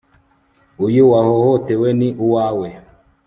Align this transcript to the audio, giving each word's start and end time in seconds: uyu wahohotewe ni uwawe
uyu 0.85 1.03
wahohotewe 1.11 1.89
ni 1.99 2.09
uwawe 2.25 2.67